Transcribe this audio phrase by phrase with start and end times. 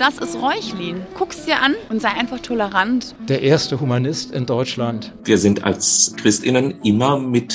[0.00, 1.02] das ist Reuchlin.
[1.16, 3.14] Guck's dir an und sei einfach tolerant.
[3.28, 5.12] Der erste Humanist in Deutschland.
[5.24, 7.54] Wir sind als Christinnen immer mit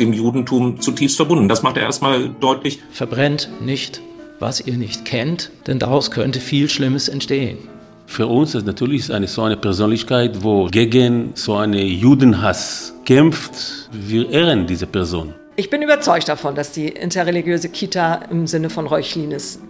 [0.00, 1.48] dem Judentum zutiefst verbunden.
[1.48, 2.80] Das macht er erstmal deutlich.
[2.90, 4.00] Verbrennt nicht,
[4.40, 7.58] was ihr nicht kennt, denn daraus könnte viel Schlimmes entstehen.
[8.06, 13.88] Für uns ist natürlich eine so eine Persönlichkeit, wo gegen so einen Judenhass kämpft.
[13.92, 15.32] Wir ehren diese Person.
[15.54, 19.60] Ich bin überzeugt davon, dass die interreligiöse Kita im Sinne von Reuchlin ist.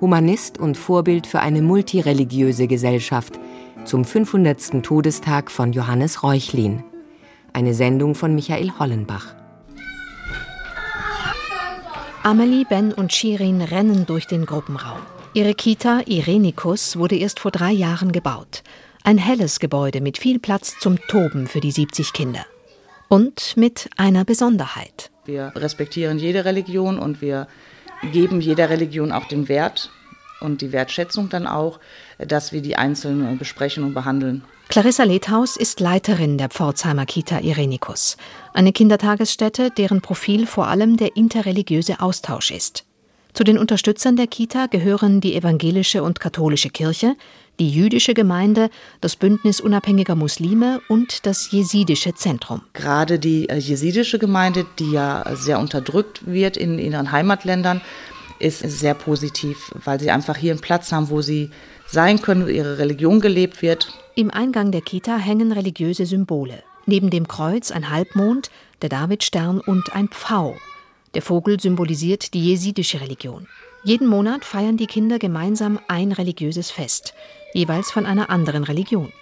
[0.00, 3.38] Humanist und Vorbild für eine multireligiöse Gesellschaft
[3.84, 4.82] zum 500.
[4.82, 6.84] Todestag von Johannes Reuchlin.
[7.52, 9.34] Eine Sendung von Michael Hollenbach.
[12.22, 14.98] Amelie, Ben und Shirin rennen durch den Gruppenraum.
[15.32, 18.62] Ihre Kita Irenikus wurde erst vor drei Jahren gebaut.
[19.04, 22.44] Ein helles Gebäude mit viel Platz zum Toben für die 70 Kinder.
[23.08, 25.10] Und mit einer Besonderheit.
[25.24, 27.46] Wir respektieren jede Religion und wir
[28.12, 29.90] geben jeder Religion auch den Wert
[30.40, 31.80] und die Wertschätzung dann auch,
[32.18, 34.44] dass wir die einzelnen besprechen und behandeln.
[34.68, 38.16] Clarissa Lethaus ist Leiterin der Pforzheimer Kita Irenikus,
[38.52, 42.84] eine Kindertagesstätte, deren Profil vor allem der interreligiöse Austausch ist.
[43.32, 47.16] Zu den Unterstützern der Kita gehören die evangelische und katholische Kirche,
[47.58, 52.62] die jüdische Gemeinde, das Bündnis unabhängiger Muslime und das jesidische Zentrum.
[52.72, 57.80] Gerade die äh, jesidische Gemeinde, die ja sehr unterdrückt wird in, in ihren Heimatländern,
[58.38, 61.50] ist sehr positiv, weil sie einfach hier einen Platz haben, wo sie
[61.86, 63.88] sein können, wo ihre Religion gelebt wird.
[64.14, 66.62] Im Eingang der Kita hängen religiöse Symbole.
[66.84, 68.50] Neben dem Kreuz ein Halbmond,
[68.82, 70.56] der Davidstern und ein Pfau.
[71.14, 73.46] Der Vogel symbolisiert die jesidische Religion.
[73.86, 77.14] Jeden Monat feiern die Kinder gemeinsam ein religiöses Fest,
[77.54, 79.12] jeweils von einer anderen Religion.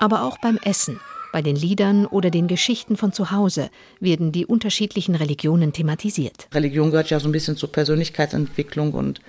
[0.00, 0.98] Aber auch beim Essen,
[1.30, 3.68] bei den Liedern oder den Geschichten von zu Hause
[4.00, 6.48] werden die unterschiedlichen Religionen thematisiert.
[6.54, 9.20] Religion gehört ja so ein bisschen zur Persönlichkeitsentwicklung und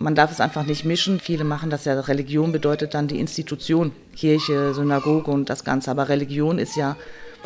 [0.00, 1.20] man darf es einfach nicht mischen.
[1.20, 5.92] Viele machen das ja, Religion bedeutet dann die Institution, Kirche, Synagoge und das Ganze.
[5.92, 6.96] Aber Religion ist ja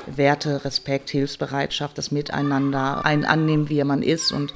[0.07, 4.55] Werte, Respekt, Hilfsbereitschaft, das Miteinander, ein Annehmen, wie man ist und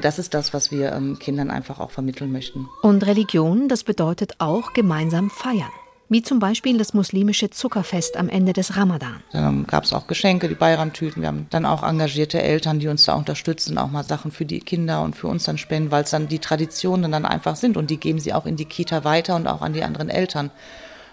[0.00, 2.68] das ist das, was wir ähm, Kindern einfach auch vermitteln möchten.
[2.82, 5.70] Und Religion, das bedeutet auch gemeinsam feiern
[6.12, 9.22] wie zum Beispiel das muslimische Zuckerfest am Ende des Ramadan.
[9.32, 11.22] Dann gab es auch Geschenke, die Bayram-Tüten.
[11.22, 14.60] Wir haben dann auch engagierte Eltern, die uns da unterstützen, auch mal Sachen für die
[14.60, 17.88] Kinder und für uns dann spenden, weil es dann die Traditionen dann einfach sind und
[17.88, 20.50] die geben sie auch in die Kita weiter und auch an die anderen Eltern.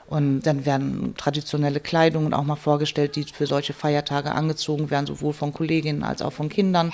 [0.07, 5.33] Und dann werden traditionelle Kleidungen auch mal vorgestellt, die für solche Feiertage angezogen werden, sowohl
[5.33, 6.91] von Kolleginnen als auch von Kindern.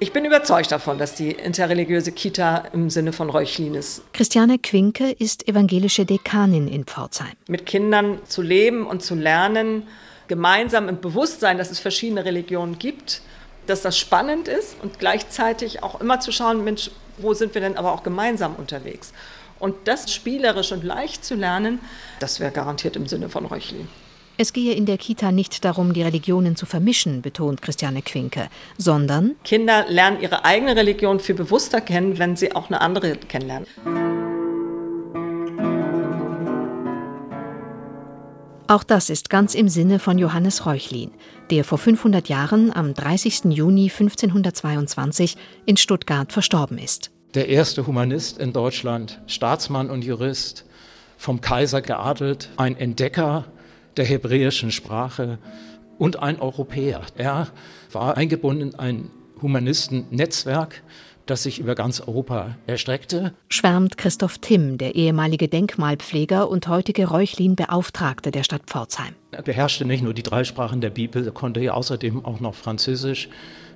[0.00, 4.02] Ich bin überzeugt davon, dass die interreligiöse Kita im Sinne von Reuchlin ist.
[4.12, 7.32] Christiane Quinke ist evangelische Dekanin in Pforzheim.
[7.46, 9.84] Mit Kindern zu leben und zu lernen,
[10.26, 13.22] gemeinsam im Bewusstsein, dass es verschiedene Religionen gibt,
[13.66, 17.76] dass das spannend ist und gleichzeitig auch immer zu schauen, Mensch, wo sind wir denn
[17.76, 19.12] aber auch gemeinsam unterwegs?
[19.60, 21.78] Und das spielerisch und leicht zu lernen,
[22.18, 23.88] das wäre garantiert im Sinne von Reuchlin.
[24.36, 29.36] Es gehe in der Kita nicht darum, die Religionen zu vermischen, betont Christiane Quinke, sondern
[29.44, 33.68] Kinder lernen ihre eigene Religion viel bewusster kennen, wenn sie auch eine andere kennenlernen.
[38.66, 41.12] Auch das ist ganz im Sinne von Johannes Reuchlin,
[41.50, 43.44] der vor 500 Jahren am 30.
[43.50, 47.12] Juni 1522 in Stuttgart verstorben ist.
[47.34, 50.64] Der erste Humanist in Deutschland, Staatsmann und Jurist,
[51.18, 53.44] vom Kaiser geadelt, ein Entdecker
[53.96, 55.38] der hebräischen Sprache
[55.98, 57.02] und ein Europäer.
[57.16, 57.48] Er
[57.92, 59.10] war eingebunden in ein
[59.40, 60.82] Humanistennetzwerk,
[61.26, 63.34] das sich über ganz Europa erstreckte.
[63.48, 69.14] Schwärmt Christoph Timm, der ehemalige Denkmalpfleger und heutige Reuchlin-Beauftragte der Stadt Pforzheim.
[69.30, 72.54] Er beherrschte nicht nur die drei Sprachen der Bibel, er konnte ja außerdem auch noch
[72.54, 73.28] Französisch,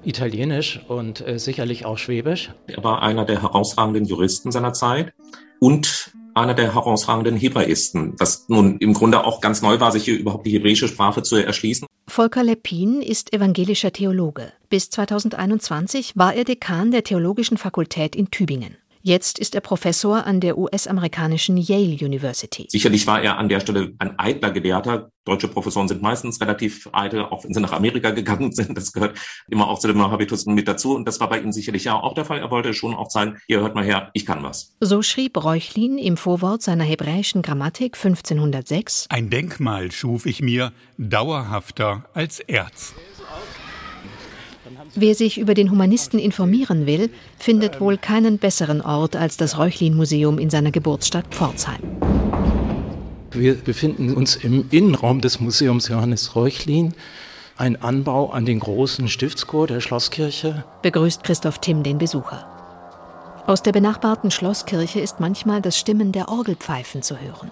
[0.04, 2.52] Italienisch und äh, sicherlich auch Schwäbisch.
[2.66, 5.12] Er war einer der herausragenden Juristen seiner Zeit
[5.58, 6.12] und
[6.42, 10.46] einer der herausragenden Hebraisten, was nun im Grunde auch ganz neu war, sich hier überhaupt
[10.46, 11.86] die hebräische Sprache zu erschließen.
[12.08, 14.52] Volker Leppin ist evangelischer Theologe.
[14.70, 18.76] Bis 2021 war er Dekan der Theologischen Fakultät in Tübingen.
[19.02, 22.66] Jetzt ist er Professor an der US-amerikanischen Yale University.
[22.68, 25.10] Sicherlich war er an der Stelle ein eitler Gelehrter.
[25.24, 28.76] Deutsche Professoren sind meistens relativ eitel, auch wenn sie nach Amerika gegangen sind.
[28.76, 29.18] Das gehört
[29.48, 30.94] immer auch zu dem Habitus mit dazu.
[30.94, 32.38] Und das war bei ihm sicherlich ja auch der Fall.
[32.38, 34.74] Er wollte schon auch zeigen, hier hört mal her, ich kann was.
[34.80, 39.06] So schrieb Reuchlin im Vorwort seiner hebräischen Grammatik 1506.
[39.10, 42.94] Ein Denkmal schuf ich mir dauerhafter als Erz.
[44.94, 50.38] Wer sich über den Humanisten informieren will, findet wohl keinen besseren Ort als das Reuchlin-Museum
[50.38, 51.80] in seiner Geburtsstadt Pforzheim.
[53.30, 56.94] Wir befinden uns im Innenraum des Museums Johannes Reuchlin,
[57.56, 60.64] ein Anbau an den großen Stiftschor der Schlosskirche.
[60.82, 62.46] Begrüßt Christoph Timm den Besucher.
[63.46, 67.50] Aus der benachbarten Schlosskirche ist manchmal das Stimmen der Orgelpfeifen zu hören.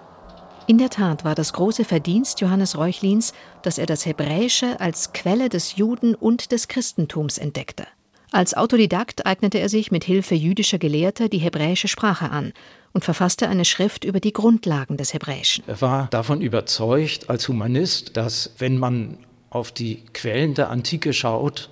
[0.69, 5.49] In der Tat war das große Verdienst Johannes Reuchlins, dass er das Hebräische als Quelle
[5.49, 7.87] des Juden und des Christentums entdeckte.
[8.33, 12.53] Als Autodidakt eignete er sich mit Hilfe jüdischer Gelehrter die hebräische Sprache an
[12.93, 15.63] und verfasste eine Schrift über die Grundlagen des Hebräischen.
[15.69, 19.19] Er war davon überzeugt als Humanist, dass wenn man
[19.51, 21.71] auf die Quellen der Antike schaut,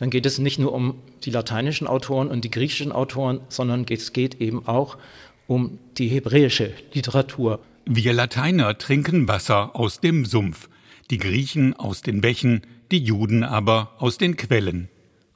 [0.00, 4.12] dann geht es nicht nur um die lateinischen Autoren und die griechischen Autoren, sondern es
[4.12, 4.98] geht eben auch
[5.46, 7.60] um die hebräische Literatur.
[7.88, 10.68] Wir Lateiner trinken Wasser aus dem Sumpf,
[11.12, 14.88] die Griechen aus den Bächen, die Juden aber aus den Quellen.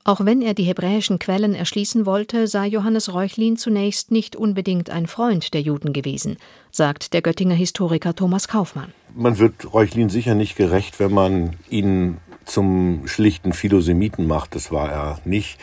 [0.02, 5.06] Auch wenn er die hebräischen Quellen erschließen wollte, sei Johannes Reuchlin zunächst nicht unbedingt ein
[5.06, 6.38] Freund der Juden gewesen,
[6.72, 8.92] sagt der Göttinger Historiker Thomas Kaufmann.
[9.14, 12.16] Man wird Reuchlin sicher nicht gerecht, wenn man ihn
[12.46, 14.56] zum schlichten Philosemiten macht.
[14.56, 15.60] Das war er nicht.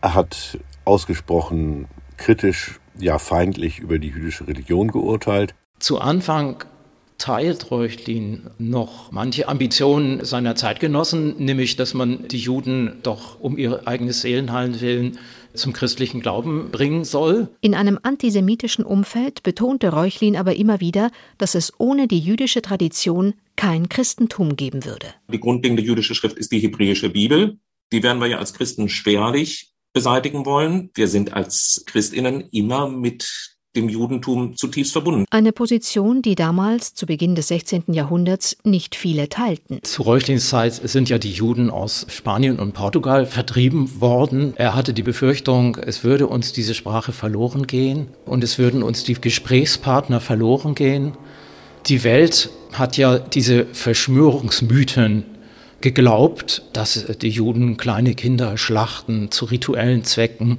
[0.00, 5.54] Er hat ausgesprochen kritisch, ja feindlich über die jüdische Religion geurteilt.
[5.86, 6.64] Zu Anfang
[7.16, 13.86] teilt Reuchlin noch manche Ambitionen seiner Zeitgenossen, nämlich dass man die Juden doch um ihr
[13.86, 15.16] eigenes Seelenheil willen
[15.54, 17.50] zum christlichen Glauben bringen soll.
[17.60, 23.34] In einem antisemitischen Umfeld betonte Reuchlin aber immer wieder, dass es ohne die jüdische Tradition
[23.54, 25.06] kein Christentum geben würde.
[25.32, 27.60] Die grundlegende jüdische Schrift ist die hebräische Bibel.
[27.92, 30.90] Die werden wir ja als Christen schwerlich beseitigen wollen.
[30.94, 35.26] Wir sind als Christinnen immer mit dem Judentum zutiefst verbunden.
[35.30, 37.84] Eine Position, die damals zu Beginn des 16.
[37.92, 39.80] Jahrhunderts nicht viele teilten.
[39.82, 44.54] Zu Reuchlins Zeit sind ja die Juden aus Spanien und Portugal vertrieben worden.
[44.56, 49.04] Er hatte die Befürchtung, es würde uns diese Sprache verloren gehen und es würden uns
[49.04, 51.12] die Gesprächspartner verloren gehen.
[51.86, 55.24] Die Welt hat ja diese Verschwörungsmythen
[55.80, 60.58] geglaubt, dass die Juden kleine Kinder schlachten zu rituellen Zwecken,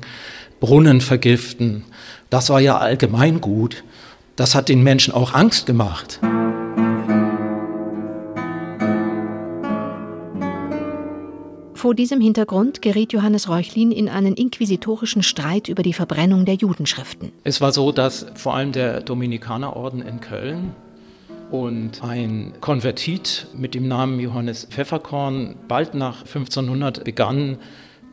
[0.59, 1.83] Brunnen vergiften.
[2.29, 3.83] Das war ja allgemeingut.
[4.35, 6.19] Das hat den Menschen auch Angst gemacht.
[11.73, 17.31] Vor diesem Hintergrund geriet Johannes Reuchlin in einen inquisitorischen Streit über die Verbrennung der Judenschriften.
[17.43, 20.75] Es war so, dass vor allem der Dominikanerorden in Köln
[21.49, 27.57] und ein Konvertit mit dem Namen Johannes Pfefferkorn bald nach 1500 begann,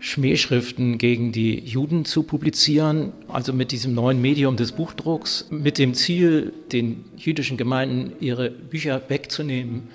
[0.05, 5.95] Schmähschriften gegen die Juden zu publizieren, also mit diesem neuen Medium des Buchdrucks, mit dem
[5.95, 9.89] Ziel, den jüdischen Gemeinden ihre Bücher wegzunehmen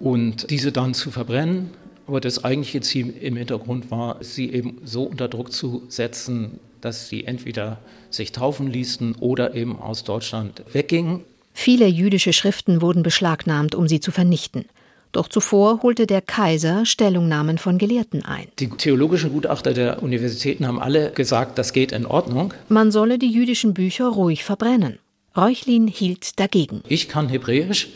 [0.00, 1.72] und diese dann zu verbrennen.
[2.06, 7.10] Aber das eigentliche Ziel im Hintergrund war, sie eben so unter Druck zu setzen, dass
[7.10, 11.20] sie entweder sich taufen ließen oder eben aus Deutschland weggingen.
[11.52, 14.64] Viele jüdische Schriften wurden beschlagnahmt, um sie zu vernichten.
[15.12, 18.48] Doch zuvor holte der Kaiser Stellungnahmen von Gelehrten ein.
[18.58, 22.52] Die theologischen Gutachter der Universitäten haben alle gesagt, das geht in Ordnung.
[22.68, 24.98] Man solle die jüdischen Bücher ruhig verbrennen.
[25.36, 26.82] Reuchlin hielt dagegen.
[26.88, 27.88] Ich kann Hebräisch,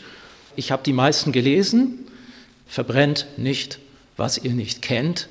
[0.55, 1.99] ich habe die meisten gelesen.
[2.67, 3.79] Verbrennt nicht,
[4.17, 5.27] was ihr nicht kennt,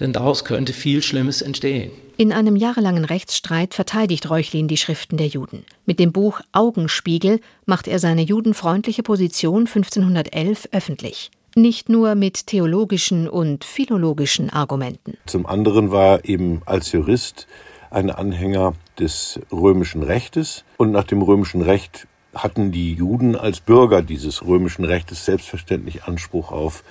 [0.00, 1.92] denn daraus könnte viel Schlimmes entstehen.
[2.18, 5.64] In einem jahrelangen Rechtsstreit verteidigt Reuchlin die Schriften der Juden.
[5.86, 11.30] Mit dem Buch Augenspiegel macht er seine judenfreundliche Position 1511 öffentlich.
[11.54, 15.16] Nicht nur mit theologischen und philologischen Argumenten.
[15.26, 17.46] Zum anderen war er eben als Jurist
[17.90, 24.02] ein Anhänger des römischen Rechtes und nach dem römischen Recht hatten die Juden als Bürger
[24.02, 26.84] dieses römischen Rechtes selbstverständlich Anspruch auf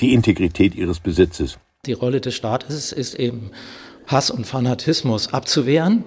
[0.00, 1.58] die Integrität ihres Besitzes.
[1.86, 3.50] Die Rolle des Staates ist eben
[4.06, 6.04] Hass und Fanatismus abzuwehren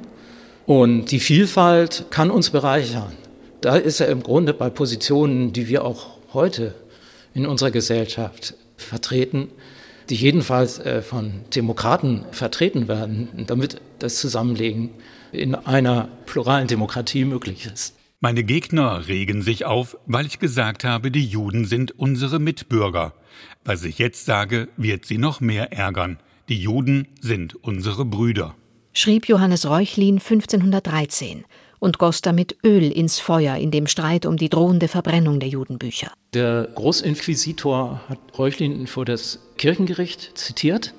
[0.66, 3.14] und die Vielfalt kann uns bereichern.
[3.62, 6.76] Da ist er im Grunde bei Positionen, die wir auch heute
[7.34, 9.50] in unserer Gesellschaft vertreten,
[10.10, 14.92] die jedenfalls äh, von Demokraten vertreten werden, damit das Zusammenlegen
[15.32, 17.96] in einer pluralen Demokratie möglich ist.
[18.22, 23.14] Meine Gegner regen sich auf, weil ich gesagt habe, die Juden sind unsere Mitbürger.
[23.64, 26.18] Was ich jetzt sage, wird sie noch mehr ärgern.
[26.50, 28.56] Die Juden sind unsere Brüder.
[28.92, 31.46] Schrieb Johannes Reuchlin 1513
[31.78, 36.12] und goss damit Öl ins Feuer in dem Streit um die drohende Verbrennung der Judenbücher.
[36.34, 40.96] Der Großinquisitor hat Reuchlin vor das Kirchengericht zitiert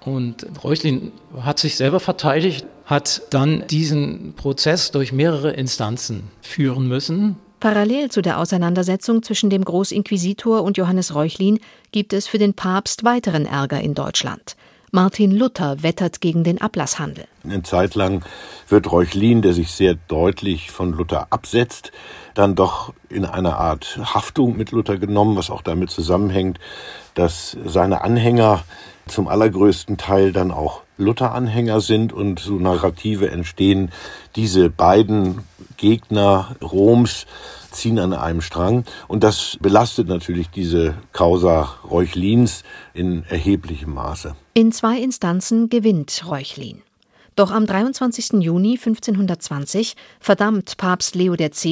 [0.00, 1.12] und Reuchlin
[1.42, 7.36] hat sich selber verteidigt, hat dann diesen Prozess durch mehrere Instanzen führen müssen.
[7.60, 11.58] Parallel zu der Auseinandersetzung zwischen dem Großinquisitor und Johannes Reuchlin
[11.92, 14.56] gibt es für den Papst weiteren Ärger in Deutschland.
[14.96, 17.26] Martin Luther wettert gegen den Ablasshandel.
[17.44, 18.24] Eine Zeit lang
[18.66, 21.92] wird Reuchlin, der sich sehr deutlich von Luther absetzt,
[22.32, 26.58] dann doch in eine Art Haftung mit Luther genommen, was auch damit zusammenhängt,
[27.12, 28.64] dass seine Anhänger
[29.06, 33.92] zum allergrößten Teil dann auch Luther-Anhänger sind und so Narrative entstehen,
[34.34, 35.40] diese beiden
[35.76, 37.26] Gegner Roms
[37.70, 42.62] ziehen an einem Strang und das belastet natürlich diese Causa Reuchlins
[42.94, 44.34] in erheblichem Maße.
[44.54, 46.82] In zwei Instanzen gewinnt Reuchlin.
[47.36, 48.40] Doch am 23.
[48.40, 51.68] Juni 1520 verdammt Papst Leo X.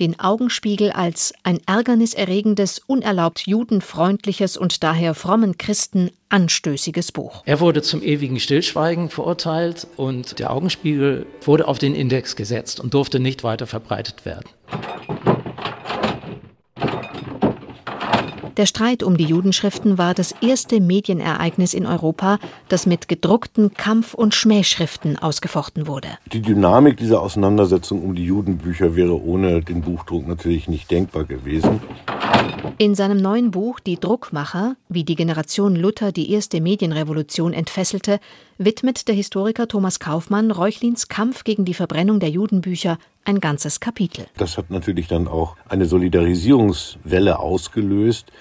[0.00, 7.42] den Augenspiegel als ein ärgerniserregendes, unerlaubt judenfreundliches und daher frommen Christen anstößiges Buch.
[7.44, 12.94] Er wurde zum ewigen Stillschweigen verurteilt und der Augenspiegel wurde auf den Index gesetzt und
[12.94, 14.48] durfte nicht weiter verbreitet werden.
[18.56, 24.14] Der Streit um die Judenschriften war das erste Medienereignis in Europa, das mit gedruckten Kampf-
[24.14, 26.08] und Schmähschriften ausgefochten wurde.
[26.32, 31.80] Die Dynamik dieser Auseinandersetzung um die Judenbücher wäre ohne den Buchdruck natürlich nicht denkbar gewesen.
[32.78, 38.18] In seinem neuen Buch Die Druckmacher, wie die Generation Luther die erste Medienrevolution entfesselte,
[38.58, 44.26] widmet der Historiker Thomas Kaufmann Reuchlins Kampf gegen die Verbrennung der Judenbücher ein ganzes Kapitel.
[44.36, 48.32] Das hat natürlich dann auch eine Solidarisierungswelle ausgelöst,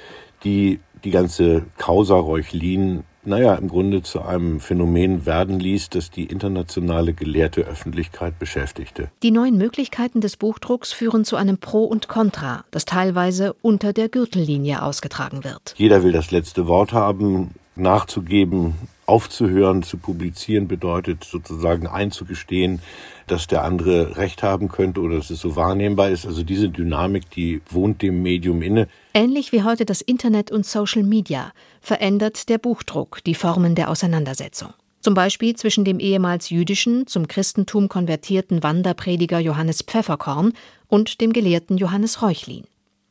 [0.44, 6.26] die die ganze Causa Reuchlin naja, im Grunde zu einem Phänomen werden ließ, das die
[6.26, 9.10] internationale gelehrte Öffentlichkeit beschäftigte.
[9.22, 14.10] Die neuen Möglichkeiten des Buchdrucks führen zu einem Pro und Contra, das teilweise unter der
[14.10, 15.74] Gürtellinie ausgetragen wird.
[15.78, 18.76] Jeder will das letzte Wort haben, nachzugeben,
[19.06, 22.80] aufzuhören, zu publizieren bedeutet sozusagen einzugestehen,
[23.28, 26.26] dass der andere Recht haben könnte oder dass es so wahrnehmbar ist.
[26.26, 28.88] Also diese Dynamik, die wohnt dem Medium inne.
[29.14, 31.52] Ähnlich wie heute das Internet und Social Media
[31.82, 34.74] verändert der Buchdruck die Formen der Auseinandersetzung.
[35.02, 40.54] Zum Beispiel zwischen dem ehemals jüdischen, zum Christentum konvertierten Wanderprediger Johannes Pfefferkorn
[40.88, 42.64] und dem Gelehrten Johannes Reuchlin.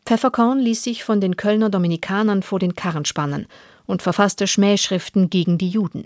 [0.07, 3.47] Pfefferkorn ließ sich von den Kölner Dominikanern vor den Karren spannen
[3.87, 6.04] und verfasste Schmähschriften gegen die Juden.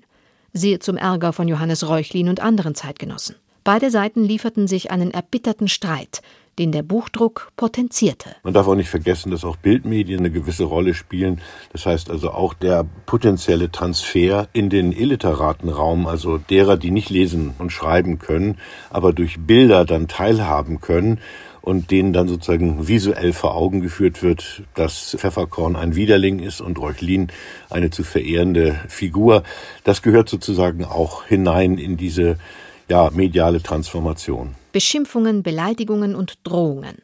[0.53, 3.37] Siehe zum Ärger von Johannes Reuchlin und anderen Zeitgenossen.
[3.67, 6.23] Beide Seiten lieferten sich einen erbitterten Streit,
[6.57, 8.37] den der Buchdruck potenzierte.
[8.45, 11.41] Man darf auch nicht vergessen, dass auch Bildmedien eine gewisse Rolle spielen.
[11.73, 17.11] Das heißt also auch der potenzielle Transfer in den illiteraten Raum, also derer, die nicht
[17.11, 18.59] lesen und schreiben können,
[18.89, 21.19] aber durch Bilder dann teilhaben können
[21.61, 26.79] und denen dann sozusagen visuell vor Augen geführt wird, dass Pfefferkorn ein Widerling ist und
[26.79, 27.33] Reuchlin
[27.69, 29.43] eine zu verehrende Figur.
[29.83, 32.39] Das gehört sozusagen auch hinein in diese
[32.89, 34.55] ja, mediale Transformation.
[34.73, 36.97] Beschimpfungen, Beleidigungen und Drohungen.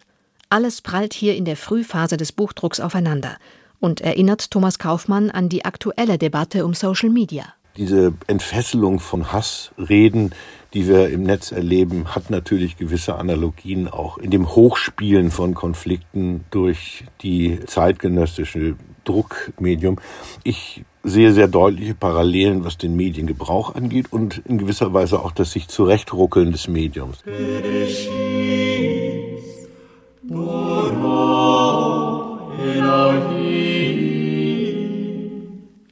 [0.49, 3.39] Alles prallt hier in der Frühphase des Buchdrucks aufeinander
[3.81, 7.55] und erinnert Thomas Kaufmann an die aktuelle Debatte um Social Media.
[7.77, 10.35] Diese Entfesselung von Hassreden,
[10.75, 16.45] die wir im Netz erleben, hat natürlich gewisse Analogien auch in dem Hochspielen von Konflikten
[16.51, 19.99] durch die zeitgenössische Druckmedium.
[20.45, 25.53] Ich sehe sehr deutliche Parallelen, was den Mediengebrauch angeht und in gewisser Weise auch das
[25.53, 27.19] sich zurechtruckeln des Mediums.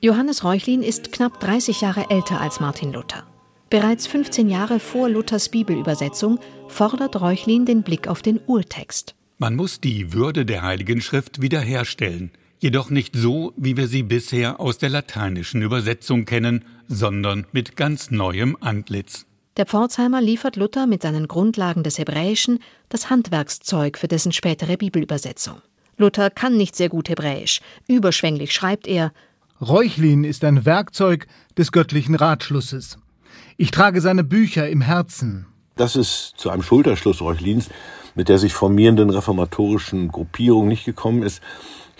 [0.02, 3.24] Johannes Reuchlin ist knapp 30 Jahre älter als Martin Luther.
[3.68, 9.14] Bereits 15 Jahre vor Luthers Bibelübersetzung fordert Reuchlin den Blick auf den Urtext.
[9.38, 14.60] Man muss die Würde der Heiligen Schrift wiederherstellen jedoch nicht so, wie wir sie bisher
[14.60, 19.26] aus der lateinischen Übersetzung kennen, sondern mit ganz neuem Antlitz.
[19.56, 25.56] Der Pforzheimer liefert Luther mit seinen Grundlagen des Hebräischen das Handwerkszeug für dessen spätere Bibelübersetzung.
[25.96, 27.60] Luther kann nicht sehr gut Hebräisch.
[27.88, 29.12] Überschwänglich schreibt er:
[29.60, 31.26] Reuchlin ist ein Werkzeug
[31.58, 32.98] des göttlichen Ratschlusses.
[33.56, 35.46] Ich trage seine Bücher im Herzen.
[35.76, 37.68] Das ist zu einem Schulterschluss Reuchlins,
[38.14, 41.42] mit der sich formierenden reformatorischen Gruppierung nicht gekommen ist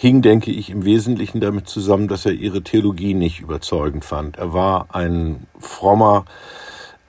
[0.01, 4.39] hing, denke ich, im Wesentlichen damit zusammen, dass er ihre Theologie nicht überzeugend fand.
[4.39, 6.25] Er war ein frommer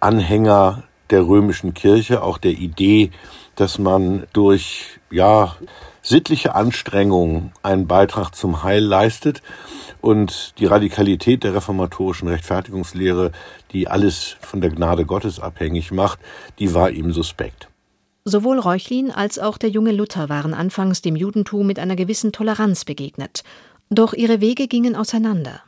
[0.01, 3.11] Anhänger der römischen Kirche, auch der Idee,
[3.55, 5.55] dass man durch, ja,
[6.01, 9.41] sittliche Anstrengungen einen Beitrag zum Heil leistet
[10.01, 13.31] und die Radikalität der reformatorischen Rechtfertigungslehre,
[13.71, 16.19] die alles von der Gnade Gottes abhängig macht,
[16.59, 17.70] die war ihm suspekt.
[18.23, 22.85] Sowohl Reuchlin als auch der junge Luther waren anfangs dem Judentum mit einer gewissen Toleranz
[22.85, 23.43] begegnet.
[23.89, 25.61] Doch ihre Wege gingen auseinander.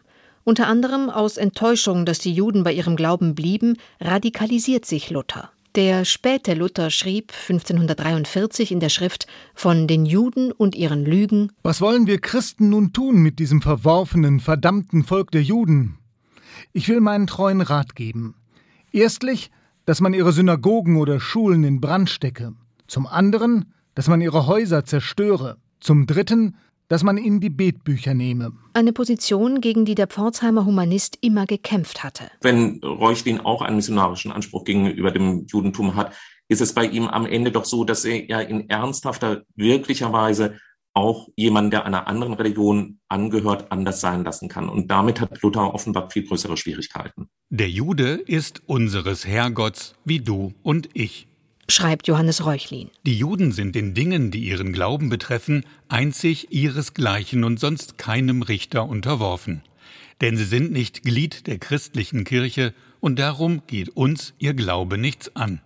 [0.43, 5.51] Unter anderem aus Enttäuschung, dass die Juden bei ihrem Glauben blieben, radikalisiert sich Luther.
[5.75, 11.81] Der späte Luther schrieb 1543 in der Schrift von den Juden und ihren Lügen Was
[11.81, 15.97] wollen wir Christen nun tun mit diesem verworfenen, verdammten Volk der Juden?
[16.73, 18.35] Ich will meinen treuen Rat geben.
[18.91, 19.49] Erstlich
[19.85, 22.53] dass man ihre Synagogen oder Schulen in Brand stecke,
[22.87, 26.55] zum anderen, dass man ihre Häuser zerstöre, zum dritten,
[26.87, 28.51] dass man ihnen die Betbücher nehme.
[28.73, 32.29] Eine Position, gegen die der Pforzheimer Humanist immer gekämpft hatte.
[32.41, 36.13] Wenn Reuchlin auch einen missionarischen Anspruch gegenüber dem Judentum hat,
[36.49, 40.55] ist es bei ihm am Ende doch so, dass er ja in ernsthafter, wirklicher Weise
[40.93, 44.69] auch jemanden, der einer anderen Religion angehört, anders sein lassen kann.
[44.69, 47.27] Und damit hat Luther offenbar viel größere Schwierigkeiten.
[47.49, 51.27] Der Jude ist unseres Herrgotts wie du und ich
[51.69, 52.89] schreibt Johannes Reuchlin.
[53.05, 58.87] Die Juden sind den Dingen, die ihren Glauben betreffen, einzig ihresgleichen und sonst keinem Richter
[58.87, 59.63] unterworfen.
[60.21, 65.35] Denn sie sind nicht Glied der christlichen Kirche und darum geht uns ihr Glaube nichts
[65.35, 65.61] an.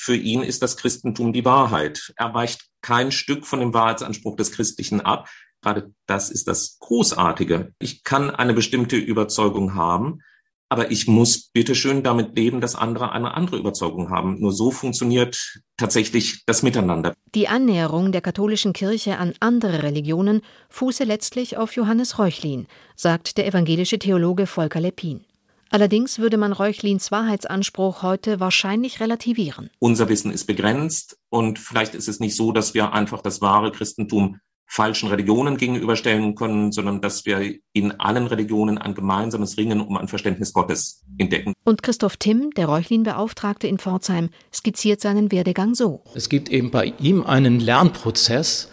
[0.00, 2.12] Für ihn ist das Christentum die Wahrheit.
[2.16, 5.28] Er weicht kein Stück von dem Wahrheitsanspruch des Christlichen ab.
[5.62, 7.72] Gerade das ist das Großartige.
[7.78, 10.20] Ich kann eine bestimmte Überzeugung haben,
[10.68, 14.38] aber ich muss bitteschön damit leben, dass andere eine andere Überzeugung haben.
[14.38, 17.14] Nur so funktioniert tatsächlich das Miteinander.
[17.34, 22.66] Die Annäherung der katholischen Kirche an andere Religionen fuße letztlich auf Johannes Reuchlin,
[22.96, 25.24] sagt der evangelische Theologe Volker Leppin.
[25.70, 29.70] Allerdings würde man Reuchlins Wahrheitsanspruch heute wahrscheinlich relativieren.
[29.78, 33.70] Unser Wissen ist begrenzt und vielleicht ist es nicht so, dass wir einfach das wahre
[33.70, 39.96] Christentum falschen Religionen gegenüberstellen können, sondern dass wir in allen Religionen ein gemeinsames Ringen um
[39.96, 41.54] ein Verständnis Gottes entdecken.
[41.64, 46.04] Und Christoph Timm, der Reuchlin-Beauftragte in Pforzheim, skizziert seinen Werdegang so.
[46.14, 48.68] Es gibt eben bei ihm einen Lernprozess,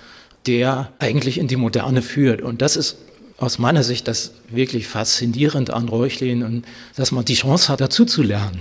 [0.45, 2.41] der eigentlich in die Moderne führt.
[2.41, 2.97] Und das ist
[3.37, 6.65] aus meiner Sicht das wirklich faszinierend an Reuchlin und
[6.95, 8.59] dass man die Chance hat, dazu zu lernen.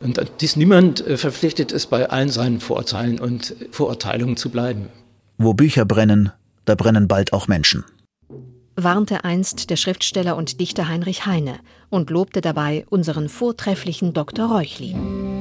[0.00, 4.88] Und dies niemand äh, verpflichtet ist, bei allen seinen Vorurteilen und Vorurteilungen zu bleiben.
[5.38, 6.30] Wo Bücher brennen,
[6.64, 7.84] da brennen bald auch Menschen.
[8.76, 11.60] Warnte einst der Schriftsteller und Dichter Heinrich Heine
[11.90, 14.50] und lobte dabei unseren vortrefflichen Dr.
[14.50, 15.33] Reuchlin.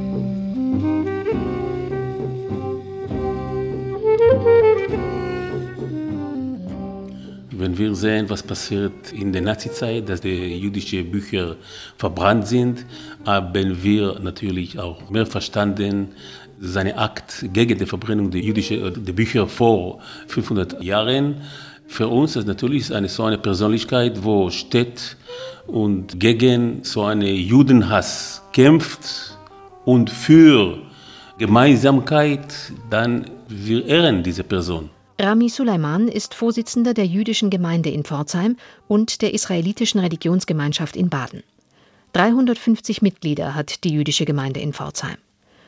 [7.64, 11.56] Wenn wir sehen, was passiert in der Nazizeit, dass die jüdischen Bücher
[11.96, 12.86] verbrannt sind,
[13.26, 16.10] haben wir natürlich auch mehr verstanden,
[16.60, 21.38] seine Akt gegen die Verbrennung der jüdischen der Bücher vor 500 Jahren.
[21.88, 25.16] Für uns ist natürlich eine so eine Persönlichkeit, wo steht
[25.66, 29.38] und gegen so einen Judenhass kämpft
[29.86, 30.80] und für
[31.38, 34.90] Gemeinsamkeit, dann wir ehren diese Person.
[35.24, 38.58] Rami Suleiman ist Vorsitzender der jüdischen Gemeinde in Pforzheim
[38.90, 41.44] und der israelitischen Religionsgemeinschaft in Baden.
[42.12, 45.16] 350 Mitglieder hat die jüdische Gemeinde in Pforzheim.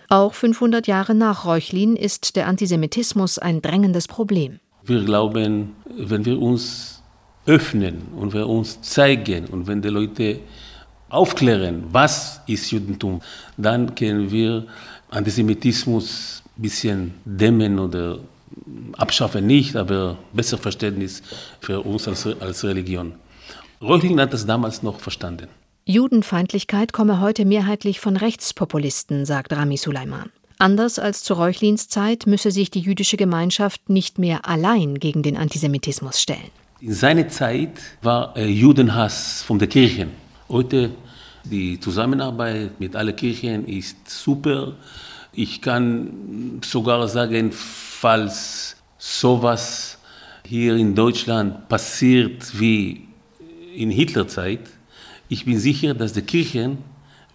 [0.09, 4.59] Auch 500 Jahre nach Reuchlin ist der Antisemitismus ein drängendes Problem.
[4.83, 7.01] Wir glauben, wenn wir uns
[7.45, 10.41] öffnen und wir uns zeigen und wenn die Leute
[11.07, 13.21] aufklären, was ist Judentum,
[13.55, 14.65] dann können wir
[15.11, 18.19] Antisemitismus ein bisschen dämmen oder
[18.97, 21.21] abschaffen nicht, aber besser Verständnis
[21.59, 23.13] für uns als, als Religion.
[23.81, 25.47] Reuchlin hat das damals noch verstanden.
[25.85, 30.31] Judenfeindlichkeit komme heute mehrheitlich von Rechtspopulisten, sagt Rami Suleiman.
[30.57, 35.37] Anders als zu Reuchlins Zeit müsse sich die jüdische Gemeinschaft nicht mehr allein gegen den
[35.37, 36.49] Antisemitismus stellen.
[36.79, 40.07] In seiner Zeit war äh, Judenhass von der Kirche.
[40.49, 40.91] Heute
[41.43, 44.73] die Zusammenarbeit mit allen Kirchen ist super.
[45.33, 48.74] Ich kann sogar sagen, falls
[49.05, 49.97] sowas
[50.45, 53.07] hier in Deutschland passiert wie
[53.75, 54.61] in Hitlerzeit,
[55.29, 56.79] ich bin sicher, dass die Kirchen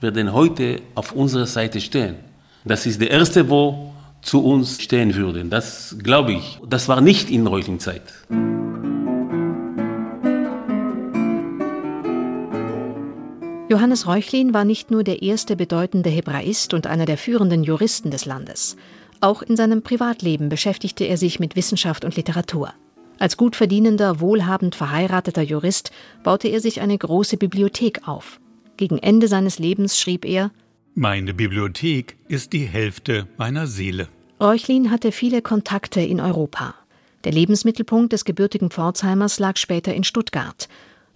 [0.00, 2.16] werden heute auf unserer Seite stehen.
[2.64, 5.48] Das ist der erste, wo zu uns stehen würden.
[5.50, 6.58] Das glaube ich.
[6.68, 8.02] Das war nicht in der Zeit.
[13.70, 18.24] Johannes Reuchlin war nicht nur der erste bedeutende Hebraist und einer der führenden Juristen des
[18.24, 18.76] Landes.
[19.20, 22.72] Auch in seinem Privatleben beschäftigte er sich mit Wissenschaft und Literatur.
[23.18, 25.90] Als gut verdienender, wohlhabend verheirateter Jurist
[26.22, 28.40] baute er sich eine große Bibliothek auf.
[28.78, 30.50] Gegen Ende seines Lebens schrieb er
[30.94, 34.08] Meine Bibliothek ist die Hälfte meiner Seele.
[34.40, 36.74] Reuchlin hatte viele Kontakte in Europa.
[37.24, 40.66] Der Lebensmittelpunkt des gebürtigen Pforzheimers lag später in Stuttgart.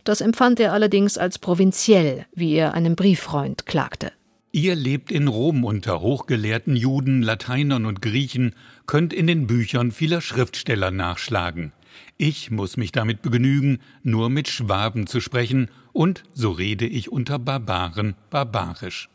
[0.05, 4.13] Das empfand er allerdings als provinziell, wie er einem Brieffreund klagte.
[4.55, 8.55] Ihr lebt in Rom unter hochgelehrten Juden, Lateinern und Griechen,
[8.87, 11.73] könnt in den Büchern vieler Schriftsteller nachschlagen.
[12.19, 17.41] Ich muss mich damit begnügen, nur mit Schwaben zu sprechen, und so rede ich unter
[17.41, 19.09] Barbaren barbarisch.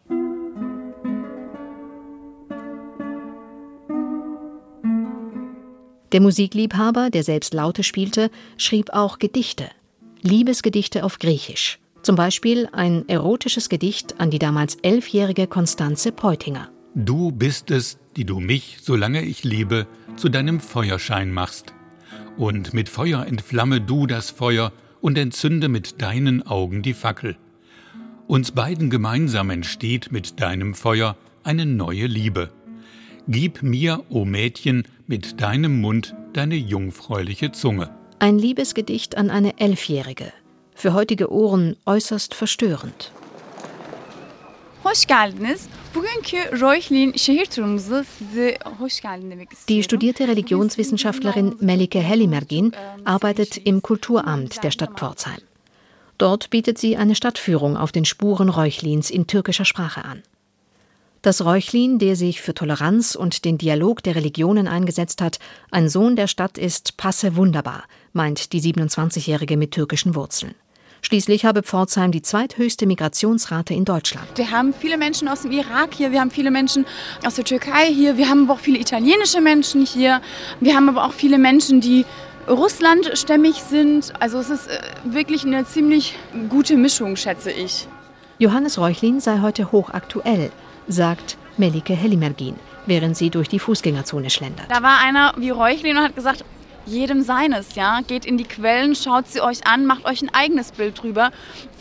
[6.11, 9.69] Der Musikliebhaber, der selbst Laute spielte, schrieb auch Gedichte.
[10.21, 11.79] Liebesgedichte auf Griechisch.
[12.01, 16.69] Zum Beispiel ein erotisches Gedicht an die damals elfjährige Konstanze Peutinger.
[16.95, 19.85] Du bist es, die du mich, solange ich lebe,
[20.15, 21.73] zu deinem Feuerschein machst
[22.37, 27.37] Und mit Feuer entflamme du das Feuer und entzünde mit deinen Augen die Fackel.
[28.27, 32.51] Uns beiden gemeinsam entsteht mit deinem Feuer eine neue Liebe.
[33.27, 37.89] Gib mir, o oh Mädchen, mit deinem Mund deine jungfräuliche Zunge.
[38.19, 40.31] Ein Liebesgedicht an eine Elfjährige.
[40.79, 43.11] Für heutige Ohren äußerst verstörend.
[49.67, 52.71] Die studierte Religionswissenschaftlerin Melike Hellimergin
[53.03, 55.41] arbeitet im Kulturamt der Stadt Pforzheim.
[56.17, 60.23] Dort bietet sie eine Stadtführung auf den Spuren Reuchlins in türkischer Sprache an.
[61.21, 65.39] Dass Reuchlin, der sich für Toleranz und den Dialog der Religionen eingesetzt hat,
[65.71, 70.55] ein Sohn der Stadt ist, passe wunderbar, meint die 27-Jährige mit türkischen Wurzeln.
[71.01, 74.27] Schließlich habe Pforzheim die zweithöchste Migrationsrate in Deutschland.
[74.35, 76.85] Wir haben viele Menschen aus dem Irak hier, wir haben viele Menschen
[77.25, 80.21] aus der Türkei hier, wir haben aber auch viele italienische Menschen hier,
[80.59, 82.05] wir haben aber auch viele Menschen, die
[82.47, 84.13] russlandstämmig sind.
[84.19, 86.15] Also es ist äh, wirklich eine ziemlich
[86.49, 87.87] gute Mischung, schätze ich.
[88.39, 90.51] Johannes Reuchlin sei heute hochaktuell,
[90.87, 94.67] sagt Melike Hellimergin, während sie durch die Fußgängerzone schlendert.
[94.69, 96.43] Da war einer wie Reuchlin und hat gesagt,
[96.85, 98.01] jedem seines, ja.
[98.01, 101.31] Geht in die Quellen, schaut sie euch an, macht euch ein eigenes Bild drüber.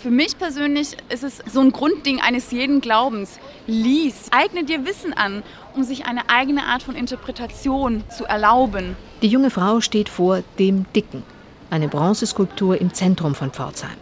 [0.01, 3.39] Für mich persönlich ist es so ein Grundding eines jeden Glaubens.
[3.67, 5.43] Lies, eigne dir Wissen an,
[5.75, 8.97] um sich eine eigene Art von Interpretation zu erlauben.
[9.23, 11.23] Die junge Frau steht vor dem Dicken,
[11.71, 13.97] eine Bronzeskulptur im Zentrum von Pforzheim.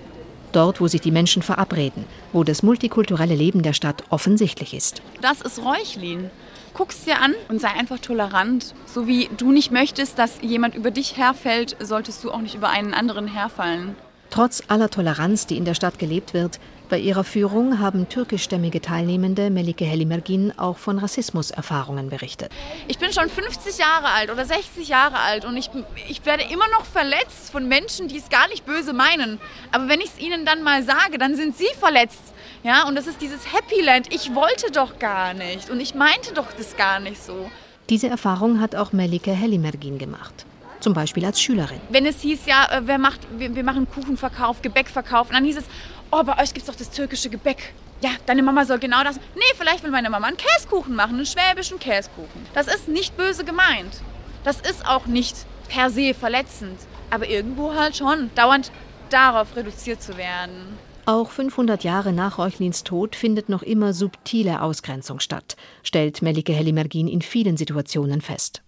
[0.52, 5.02] Dort, wo sich die Menschen verabreden, wo das multikulturelle Leben der Stadt offensichtlich ist.
[5.20, 6.30] Das ist Reuchlin
[6.76, 8.74] guck's dir an und sei einfach tolerant.
[8.84, 12.68] So wie du nicht möchtest, dass jemand über dich herfällt, solltest du auch nicht über
[12.68, 13.96] einen anderen herfallen.
[14.28, 19.50] Trotz aller Toleranz, die in der Stadt gelebt wird, bei ihrer Führung haben türkischstämmige Teilnehmende
[19.50, 22.52] Melike Helimergin auch von Rassismuserfahrungen berichtet.
[22.86, 25.70] Ich bin schon 50 Jahre alt oder 60 Jahre alt und ich,
[26.08, 29.40] ich werde immer noch verletzt von Menschen, die es gar nicht böse meinen.
[29.72, 32.34] Aber wenn ich es ihnen dann mal sage, dann sind sie verletzt.
[32.66, 34.12] Ja, und das ist dieses Happy Land.
[34.12, 37.48] Ich wollte doch gar nicht und ich meinte doch das gar nicht so.
[37.88, 40.44] Diese Erfahrung hat auch Melike Helimergin gemacht
[40.80, 41.80] zum Beispiel als Schülerin.
[41.90, 45.58] Wenn es hieß, ja, äh, wer macht, wir, wir machen Kuchenverkauf, Gebäckverkauf, und dann hieß
[45.58, 45.64] es,
[46.10, 47.72] oh, bei euch gibt es doch das türkische Gebäck.
[48.00, 49.16] Ja, deine Mama soll genau das.
[49.36, 52.46] Nee, vielleicht will meine Mama einen Käsekuchen machen, einen schwäbischen Käsekuchen.
[52.52, 54.00] Das ist nicht böse gemeint.
[54.44, 55.36] Das ist auch nicht
[55.68, 56.78] per se verletzend.
[57.10, 58.70] Aber irgendwo halt schon, dauernd
[59.10, 60.78] darauf reduziert zu werden.
[61.08, 67.06] Auch 500 Jahre nach Reuchlins Tod findet noch immer subtile Ausgrenzung statt, stellt Melike Hellimergin
[67.06, 68.62] in vielen Situationen fest.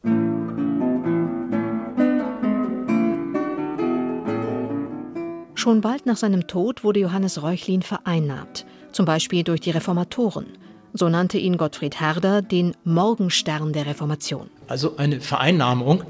[5.56, 10.46] Schon bald nach seinem Tod wurde Johannes Reuchlin vereinnahmt, zum Beispiel durch die Reformatoren.
[10.92, 14.48] So nannte ihn Gottfried Herder den Morgenstern der Reformation.
[14.68, 16.04] Also eine Vereinnahmung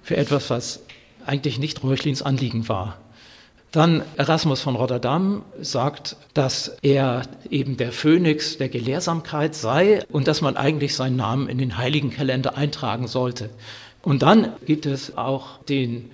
[0.00, 0.84] für etwas, was
[1.26, 2.98] eigentlich nicht Reuchlins Anliegen war.
[3.72, 10.40] Dann Erasmus von Rotterdam sagt, dass er eben der Phönix der Gelehrsamkeit sei und dass
[10.40, 13.50] man eigentlich seinen Namen in den heiligen Kalender eintragen sollte.
[14.02, 16.10] Und dann gibt es auch den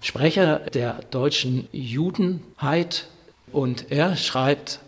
[0.00, 3.08] Sprecher der deutschen Judenheit
[3.52, 4.80] und er schreibt,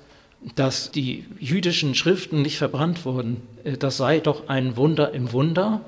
[0.54, 3.42] dass die jüdischen Schriften nicht verbrannt wurden.
[3.64, 5.82] Äh, das sei doch ein Wunder im Wunder.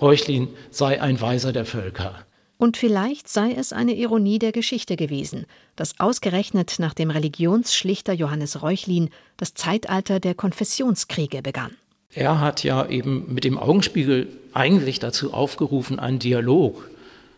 [0.00, 2.14] Reuchlin sei ein Weiser der Völker.
[2.58, 5.44] Und vielleicht sei es eine Ironie der Geschichte gewesen,
[5.76, 11.72] dass ausgerechnet nach dem Religionsschlichter Johannes Reuchlin das Zeitalter der Konfessionskriege begann.
[12.14, 16.88] Er hat ja eben mit dem Augenspiegel eigentlich dazu aufgerufen, einen Dialog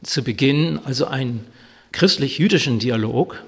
[0.02, 1.44] zu Beginn also einen
[1.90, 3.42] christlich-jüdischen Dialog,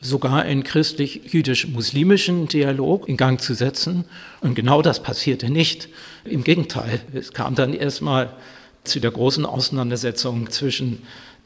[0.00, 4.04] sogar einen christlich-jüdisch-muslimischen Dialog in Gang zu setzen.
[4.40, 5.88] Und genau das passierte nicht.
[6.24, 8.32] Im Gegenteil, es kam dann erstmal
[8.84, 11.02] zu der großen Auseinandersetzung zwischen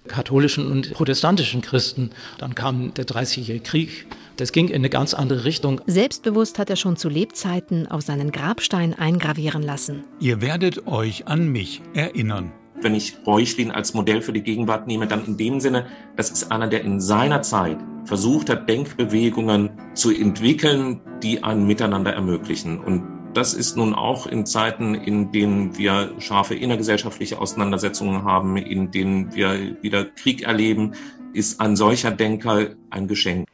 [0.07, 2.11] katholischen und protestantischen Christen.
[2.39, 4.07] Dann kam der Dreißigjährige Krieg.
[4.37, 5.81] Das ging in eine ganz andere Richtung.
[5.87, 10.05] Selbstbewusst hat er schon zu Lebzeiten auf seinen Grabstein eingravieren lassen.
[10.21, 15.07] Ihr werdet euch an mich erinnern wenn ich Reuchlin als Modell für die Gegenwart nehme,
[15.07, 20.11] dann in dem Sinne, das ist einer, der in seiner Zeit versucht hat, Denkbewegungen zu
[20.15, 22.79] entwickeln, die ein Miteinander ermöglichen.
[22.79, 23.03] Und
[23.39, 29.33] das ist nun auch in Zeiten, in denen wir scharfe innergesellschaftliche Auseinandersetzungen haben, in denen
[29.33, 30.95] wir wieder Krieg erleben,
[31.35, 33.47] ist ein solcher Denker ein Geschenk.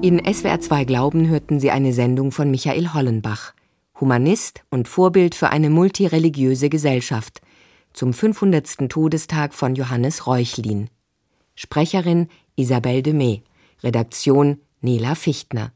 [0.00, 3.52] In SWR2 Glauben hörten Sie eine Sendung von Michael Hollenbach,
[4.00, 7.42] Humanist und Vorbild für eine multireligiöse Gesellschaft,
[7.92, 8.88] zum 500.
[8.88, 10.88] Todestag von Johannes Reuchlin.
[11.54, 13.42] Sprecherin Isabelle de May,
[13.82, 15.72] Redaktion Nela Fichtner.